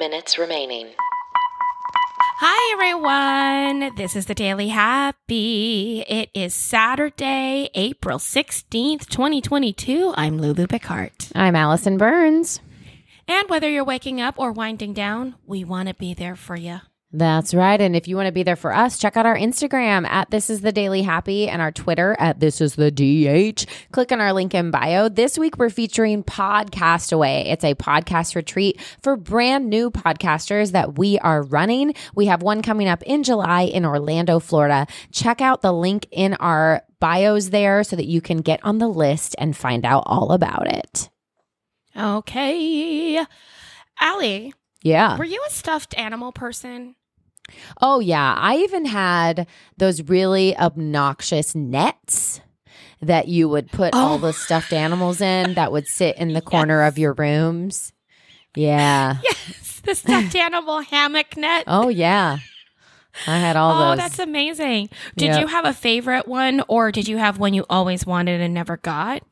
[0.00, 0.88] minutes remaining.
[2.38, 3.94] Hi, everyone.
[3.96, 6.02] This is the Daily Happy.
[6.08, 10.14] It is Saturday, April 16th, 2022.
[10.16, 11.12] I'm Lulu Picard.
[11.34, 12.60] I'm Alison Burns.
[13.28, 16.80] And whether you're waking up or winding down, we want to be there for you.
[17.12, 17.80] That's right.
[17.80, 20.48] And if you want to be there for us, check out our Instagram at This
[20.48, 23.66] Is the Daily Happy and our Twitter at This Is the DH.
[23.90, 25.08] Click on our link in bio.
[25.08, 27.46] This week we're featuring Podcast Away.
[27.48, 31.94] It's a podcast retreat for brand new podcasters that we are running.
[32.14, 34.86] We have one coming up in July in Orlando, Florida.
[35.10, 38.86] Check out the link in our bios there so that you can get on the
[38.88, 41.10] list and find out all about it.
[41.96, 43.20] Okay.
[43.98, 45.16] Allie, Yeah.
[45.18, 46.94] were you a stuffed animal person?
[47.80, 48.34] Oh, yeah.
[48.36, 49.46] I even had
[49.76, 52.40] those really obnoxious nets
[53.02, 54.18] that you would put all Oh.
[54.18, 57.92] the stuffed animals in that would sit in the corner of your rooms.
[58.54, 59.16] Yeah.
[59.22, 61.64] Yes, the stuffed animal hammock net.
[61.66, 62.38] Oh, yeah.
[63.26, 63.92] I had all oh, those.
[63.92, 64.88] Oh, that's amazing.
[65.16, 65.40] Did Yep.
[65.40, 68.76] you have a favorite one or did you have one you always wanted and never
[68.76, 69.22] got?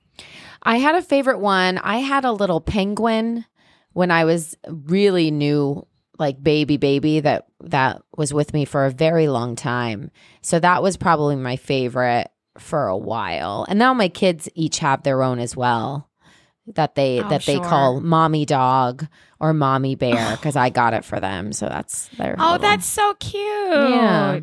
[0.62, 1.78] I had a favorite one.
[1.78, 3.44] I had a little penguin
[3.92, 5.86] when I was really new,
[6.19, 10.11] like baby baby that that was with me for a very long time.
[10.42, 13.64] So that was probably my favorite for a while.
[13.69, 16.08] And now my kids each have their own as well.
[16.74, 17.64] That they Oh, that they sure.
[17.64, 19.06] call mommy dog
[19.41, 21.52] or mommy bear because I got it for them.
[21.52, 23.41] So that's their Oh, little- that's so cute.
[23.42, 24.41] Yeah.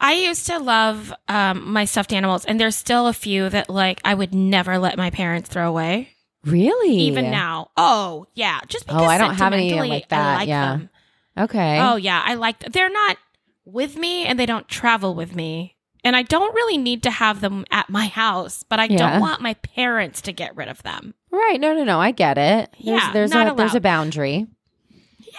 [0.00, 4.00] I used to love um, my stuffed animals, and there's still a few that like
[4.04, 6.08] I would never let my parents throw away,
[6.44, 7.70] really even now.
[7.76, 10.70] Oh yeah, just because Oh, I don't have any like that, I like yeah.
[10.72, 10.90] them.
[11.38, 11.78] Okay.
[11.80, 12.58] Oh yeah, I like.
[12.60, 13.16] They're not
[13.64, 17.40] with me, and they don't travel with me, and I don't really need to have
[17.40, 18.64] them at my house.
[18.68, 18.96] But I Yeah.
[18.98, 21.14] don't want my parents to get rid of them.
[21.30, 21.60] Right.
[21.60, 22.00] No, no, no.
[22.00, 22.70] I get it.
[22.72, 24.46] There's, Yeah, there's not a there's a boundary.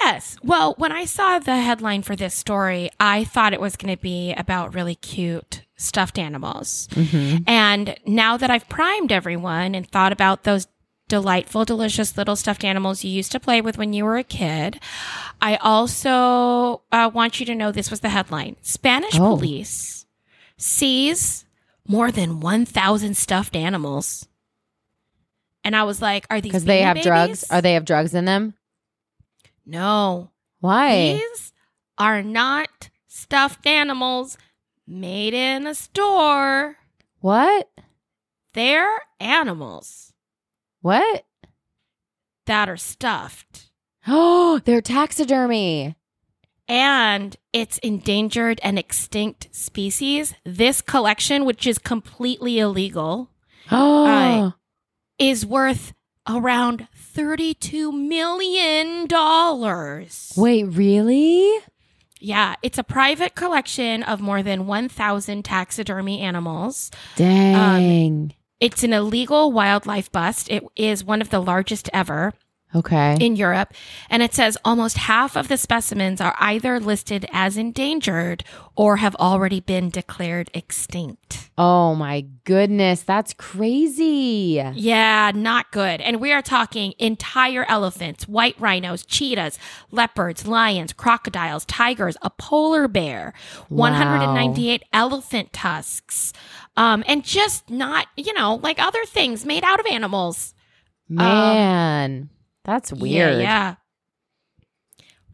[0.02, 0.38] Yes.
[0.44, 4.02] Well, when I saw the headline for this story, I thought it was going to
[4.02, 6.88] be about really cute stuffed animals.
[6.94, 7.44] Mm-hmm.
[7.46, 10.68] And now that I've primed everyone and thought about those
[11.08, 14.80] delightful, delicious little stuffed animals you used to play with when you were a kid,
[15.42, 19.36] I also uh, want you to know this was the headline Spanish Oh.
[19.36, 20.06] police
[20.58, 21.46] seize
[21.88, 24.28] more than 1,000 stuffed animals.
[25.64, 27.46] And I was like, are these Because they have drugs.
[27.50, 28.54] Are they have drugs in them?
[29.66, 30.32] No.
[30.60, 31.14] Why?
[31.14, 31.54] These
[31.98, 34.38] are not stuffed animals
[34.88, 36.78] made in a store.
[37.20, 37.70] What?
[38.54, 40.13] They're animals
[40.84, 41.26] What?
[42.46, 43.72] that are stuffed.
[44.08, 45.96] Oh, they're taxidermy.
[46.68, 50.34] And it's endangered and extinct species.
[50.46, 53.30] This collection, which is completely illegal,
[53.72, 54.54] Oh,
[55.20, 55.94] is worth
[56.28, 59.08] around $32 million.
[60.38, 61.60] wait, really?
[62.20, 66.90] Yeah, it's a private collection of more than 1,000 taxidermy animals.
[67.18, 68.32] Dang.
[68.32, 68.32] Um,
[68.64, 70.50] It's an illegal wildlife bust.
[70.50, 72.32] It is one of the largest ever
[72.74, 73.18] okay.
[73.20, 73.74] in Europe.
[74.10, 78.44] And it says almost half of the specimens are either listed as endangered
[78.76, 81.50] or have already been declared extinct.
[81.56, 84.64] oh my goodness, that's crazy.
[84.74, 86.02] Yeah, not good.
[86.02, 89.60] And we are talking entire elephants, white rhinos, cheetahs,
[89.92, 93.34] leopards, lions, crocodiles, tigers, a polar bear,
[93.70, 96.34] 198 elephant tusks,
[96.76, 100.54] um, and just not, you know, like other things made out of animals.
[101.08, 102.30] Man,
[102.64, 103.42] that's weird.
[103.42, 103.76] Yeah, yeah.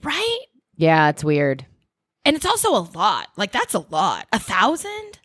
[0.03, 0.39] Right?
[0.75, 1.65] Yeah, it's weird.
[2.25, 3.27] And it's also a lot.
[3.37, 4.27] Like that's a lot.
[4.31, 5.19] A thousand?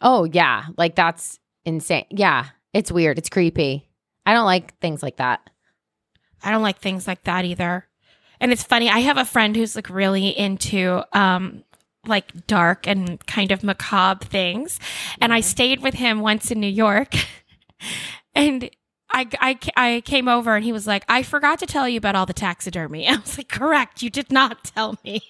[0.00, 0.66] Oh, yeah.
[0.76, 2.06] Like that's insane.
[2.10, 3.18] Yeah, it's weird.
[3.18, 3.88] It's creepy.
[4.26, 5.48] I don't like things like that.
[6.42, 7.86] I don't like things like that either.
[8.40, 8.90] And it's funny.
[8.90, 11.64] I have a friend who's like really into um
[12.06, 14.80] like dark and kind of macabre things.
[15.20, 15.48] And I mm-hmm.
[15.48, 17.14] stayed with him once in New York.
[18.34, 18.70] and
[19.10, 22.16] I, I, I came over and he was like, I forgot to tell you about
[22.16, 23.06] all the taxidermy.
[23.08, 24.02] I was like, correct.
[24.02, 25.22] You did not tell me.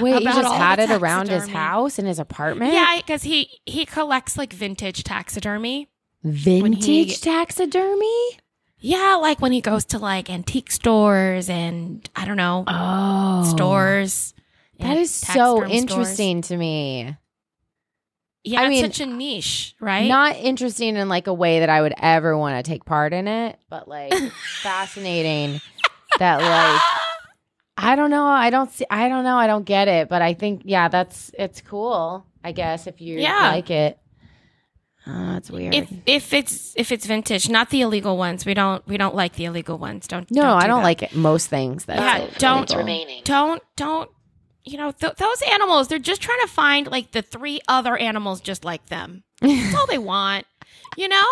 [0.00, 2.72] Wait, he just all had it around his house in his apartment?
[2.72, 5.88] Yeah, because he, he collects like vintage taxidermy.
[6.24, 8.38] Vintage he- taxidermy?
[8.80, 13.44] Yeah, like when he goes to like antique stores and I don't know, Oh.
[13.44, 14.34] stores.
[14.78, 15.72] That and is so taxiderm stores.
[15.72, 17.16] interesting to me.
[18.44, 20.06] Yeah, I it's mean, such a niche, right?
[20.08, 23.26] Not interesting in like a way that I would ever want to take part in
[23.28, 24.14] it, but like
[24.62, 25.60] fascinating
[26.18, 26.80] that like
[27.76, 30.34] I don't know, I don't see I don't know, I don't get it, but I
[30.34, 33.50] think yeah, that's it's cool, I guess if you Yeah.
[33.50, 33.98] like it.
[35.06, 35.74] Oh, that's weird.
[35.74, 38.46] If if it's if it's vintage, not the illegal ones.
[38.46, 40.06] We don't we don't like the illegal ones.
[40.06, 40.84] Don't no, don't I do don't that.
[40.84, 41.14] like it.
[41.14, 41.86] most things.
[41.86, 43.20] That Yeah, don't- illegal.
[43.24, 44.10] don't don't
[44.70, 48.40] you know th- those animals they're just trying to find like the three other animals
[48.40, 49.24] just like them.
[49.40, 50.46] That's all they want.
[50.96, 51.26] You know?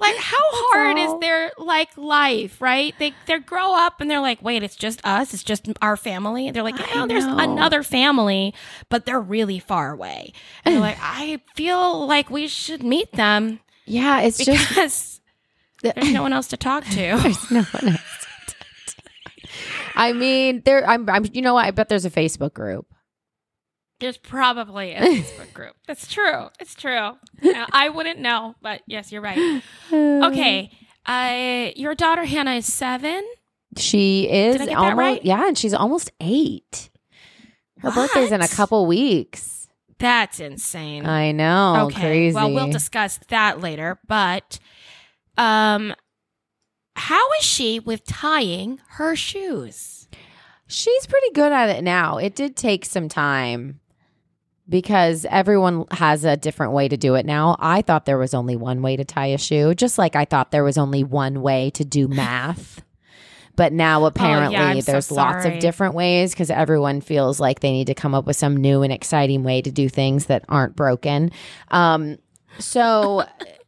[0.00, 2.94] Like how hard is their like life right?
[2.98, 5.34] They they grow up and they're like wait it's just us?
[5.34, 6.46] It's just our family?
[6.46, 8.54] And they're like no oh, there's another family
[8.88, 10.32] but they're really far away.
[10.64, 15.20] And they're like i feel like we should meet them Yeah, it's just because
[15.82, 16.96] there's no one else to talk to.
[16.96, 17.99] There's no one else.
[20.00, 20.86] I mean, there.
[20.88, 21.08] I'm.
[21.08, 21.26] I'm.
[21.32, 21.64] You know what?
[21.66, 22.86] I bet there's a Facebook group.
[24.00, 25.74] There's probably a Facebook group.
[25.86, 26.48] That's true.
[26.58, 27.16] It's true.
[27.42, 29.62] Yeah, I wouldn't know, but yes, you're right.
[29.92, 30.70] Okay.
[31.06, 33.22] Uh, your daughter Hannah is seven.
[33.76, 34.98] She is Did I get that almost.
[34.98, 35.24] right?
[35.24, 36.90] Yeah, and she's almost eight.
[37.78, 39.68] Her birthday's in a couple weeks.
[39.98, 41.06] That's insane.
[41.06, 41.86] I know.
[41.86, 42.00] okay.
[42.00, 42.34] Crazy.
[42.34, 43.98] Well, we'll discuss that later.
[44.06, 44.58] But,
[45.36, 45.94] um,
[47.00, 50.06] how is she with tying her shoes?
[50.66, 52.18] She's pretty good at it now.
[52.18, 53.80] It did take some time
[54.68, 57.56] because everyone has a different way to do it now.
[57.58, 60.50] I thought there was only one way to tie a shoe, just like I thought
[60.50, 62.82] there was only one way to do math.
[63.56, 67.72] But now apparently Oh, so there's lots of different ways because everyone feels like they
[67.72, 70.76] need to come up with some new and exciting way to do things that aren't
[70.76, 71.32] broken.
[71.70, 72.18] Um,
[72.58, 73.24] so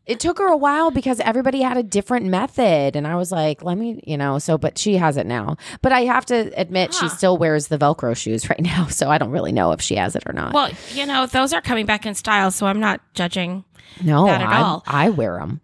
[0.07, 2.97] it took her a while because everybody had a different method.
[2.97, 5.57] And I was like, let me, you know, so, but she has it now.
[5.81, 8.87] But I have to admit, she still wears the Velcro shoes right now.
[8.89, 10.53] So I don't really know if she has it or not.
[10.55, 13.65] Well, you know, those are coming back in style, so I'm not judging.
[14.03, 14.83] no, that at I, all.
[14.87, 15.61] I wear them.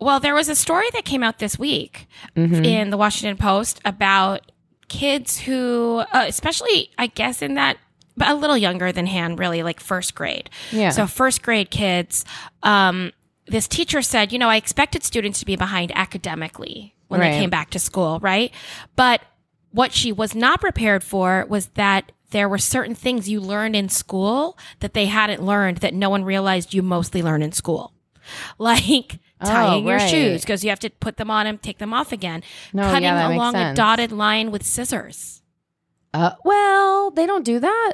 [0.00, 2.06] Well, there was a story that came out this week
[2.36, 2.64] Mm-hmm.
[2.64, 4.52] in the Washington Post about
[4.88, 7.76] kids who, uh, especially, I guess, in that,
[8.16, 10.48] but a little younger than Han, really, like first grade.
[10.70, 10.90] Yeah.
[10.90, 12.24] So, first grade kids,
[12.62, 13.10] um,
[13.48, 17.32] this teacher said, you know, I expected students to be behind academically when Right.
[17.32, 18.52] they came back to school, right?
[18.96, 19.22] But
[19.70, 23.88] what she was not prepared for was that there were certain things you learned in
[23.88, 27.92] school that they hadn't learned that no one realized you mostly learn in school.
[28.58, 30.10] Like tying your Oh, right.
[30.10, 32.42] shoes because you have to put them on and take them off again.
[32.74, 35.40] No, Cutting makes along a dotted line with scissors.
[36.12, 37.92] Uh, well, they don't do that.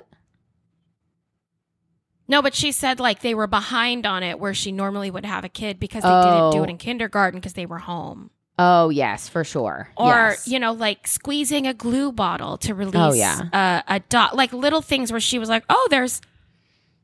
[2.27, 5.45] No, but she said like they were behind on it where she normally would have
[5.45, 6.51] a kid because they Oh.
[6.51, 6.71] didn't do it oh.
[6.71, 8.31] in kindergarten because they were home.
[8.59, 9.89] Oh, yes, for sure.
[9.97, 10.47] Or, Yes.
[10.47, 13.83] you know, like squeezing a glue bottle to release Oh, yeah.
[13.89, 16.21] a, a dot, like little things where she was like, oh, there's.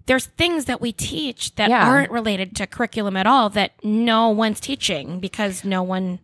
[0.07, 1.87] There's things that we teach that Yeah.
[1.89, 6.19] aren't related to curriculum at all that no one's teaching because no one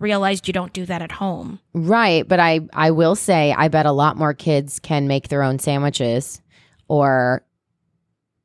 [0.00, 1.60] realized you don't do that at home.
[1.72, 5.44] Right, but I I will say I bet a lot more kids can make their
[5.44, 6.40] own sandwiches
[6.88, 7.44] or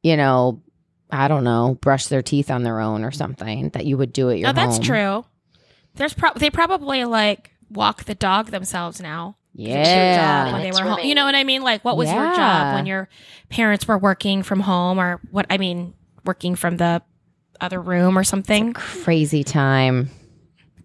[0.06, 0.62] you know,
[1.10, 4.30] I don't know, brush their teeth on their own or something that you would do
[4.30, 4.84] at your No, that's home.
[4.86, 5.25] true.
[5.96, 9.38] There's pro- they probably like walk the dog themselves now.
[9.57, 10.52] It was their job Yeah.
[10.54, 11.00] when they were home.
[11.06, 11.63] You know what I mean?
[11.63, 13.07] Like, what was your job when your
[13.50, 15.46] parents were working from home, or what?
[15.50, 15.94] I mean,
[16.25, 17.01] working from the
[17.62, 18.74] other room or something.
[18.74, 20.10] Crazy time.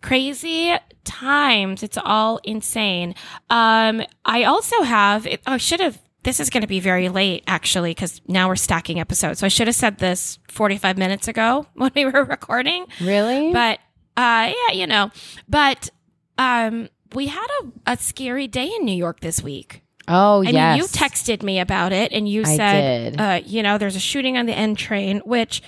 [0.02, 1.82] Crazy times.
[1.82, 3.14] It's all insane.
[3.50, 5.26] Um, I also have.
[5.26, 6.00] It, oh, I should have.
[6.22, 9.40] This is going to be very late, actually, because now we're stacking episodes.
[9.40, 12.86] So I should have said this 45 minutes ago when we were recording.
[13.00, 13.52] Really?
[13.52, 13.78] But
[14.16, 15.10] uh, yeah, you know.
[15.48, 15.90] But
[16.38, 19.82] um, we had a, a scary day in New York this week.
[20.08, 20.78] oh, And yes.
[20.78, 23.20] you texted me about it, and you said.
[23.20, 25.62] Uh, you know, there's a shooting on the N train, which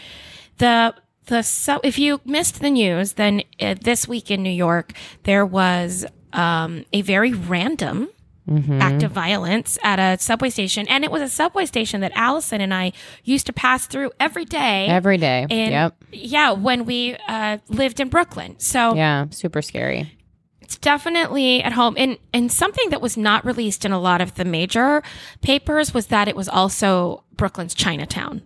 [0.59, 0.95] the
[1.27, 5.47] the so if you missed the news, then uh, this week in New York there
[5.47, 8.09] was um, a very random.
[8.49, 8.83] Mm-hmm.
[8.83, 12.61] Act of violence at a subway station, and it was a subway station that Alison
[12.61, 12.91] and I
[13.23, 14.89] used to pass through every day.
[14.89, 15.47] Every day.
[15.49, 15.95] and yep.
[16.11, 18.59] yeah, when we uh, lived in Brooklyn.
[18.59, 20.19] So Yeah, super scary.
[20.61, 21.95] it's definitely at home.
[21.97, 25.05] And and something that was not released in a lot of the major
[25.41, 28.43] papers was that it was also Brooklyn's Chinatown.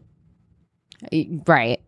[1.47, 1.81] Right.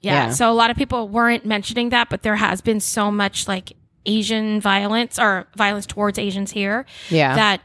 [0.00, 0.12] Yeah.
[0.12, 0.30] Yeah.
[0.30, 3.74] So a lot of people weren't mentioning that, but there has been so much like
[4.06, 7.34] Asian violence or violence towards Asians here Yeah.
[7.34, 7.60] that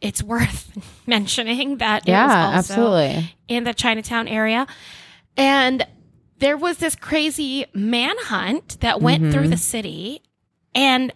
[0.00, 0.70] it's worth
[1.06, 3.34] mentioning that it yeah, was also absolutely.
[3.48, 4.66] in the Chinatown area.
[5.36, 5.86] And
[6.38, 9.32] there was this crazy manhunt that went Mm-hmm.
[9.32, 10.22] through the city.
[10.74, 11.12] And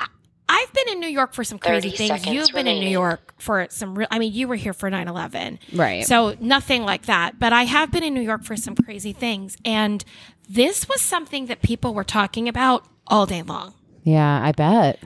[0.00, 0.06] I-
[0.48, 2.26] I've been in New York for some crazy things.
[2.26, 2.88] You've been in New.
[2.88, 5.58] York for some real, I mean, you were here for 9 11.
[5.74, 6.06] Right.
[6.06, 7.38] So nothing like that.
[7.38, 9.56] But I have been in New York for some crazy things.
[9.64, 10.02] And
[10.48, 13.74] this was something that people were talking about all day long.
[14.02, 14.98] yeah, I bet.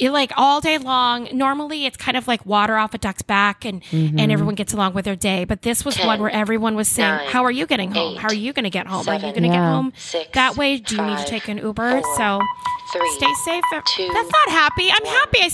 [0.00, 1.28] It, like all day long.
[1.32, 4.18] Normally, it's kind of like water off a duck's back, and Mm-hmm.
[4.20, 5.44] and everyone gets along with their day.
[5.44, 8.12] But this was one Ten, where everyone was saying, nine, "How are you getting home?
[8.14, 9.08] eight, How are you going to get home?
[9.08, 10.78] are you seven, going to get home six, that way?
[10.78, 12.40] Do you need to take an Uber?" four, so
[12.92, 13.64] three, stay safe.
[13.96, 14.88] two, That's not happy.
[14.88, 15.40] I'm happy.
[15.40, 15.48] I